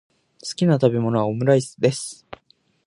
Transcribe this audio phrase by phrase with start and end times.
[0.41, 2.25] 好きな食べ物はオムライスです。